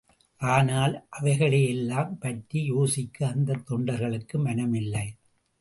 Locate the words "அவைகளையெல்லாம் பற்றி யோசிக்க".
1.09-3.27